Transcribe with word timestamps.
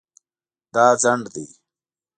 دا 0.73 0.85
ځنډ 1.01 1.23
دی 1.33 1.45